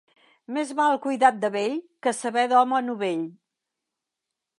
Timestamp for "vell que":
1.55-2.13